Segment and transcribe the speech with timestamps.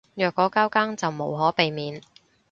[0.15, 2.01] 若果交更就無可避免